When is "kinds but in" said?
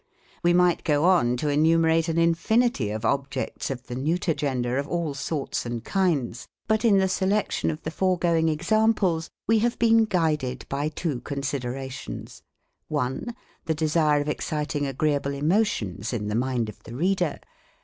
5.85-6.97